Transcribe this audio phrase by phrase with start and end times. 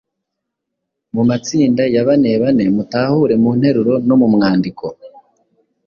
[1.15, 4.85] Mu matsinda ya banebane mutahure mu nteruro no mu mwandiko,